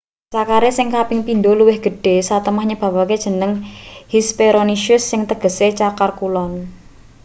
[0.33, 3.51] cakare sing kaping pindho luwih gedhe satemah nyebabake jeneng
[4.13, 6.51] hesperonychus sing tegese cakar kulon